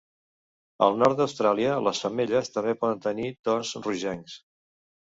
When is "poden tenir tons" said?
2.83-3.79